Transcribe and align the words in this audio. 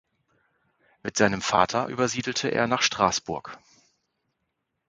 Mit 1.03 1.15
seinem 1.15 1.43
Vater 1.43 1.85
übersiedelte 1.87 2.47
er 2.49 2.65
nach 2.65 2.81
Straßburg. 2.81 3.59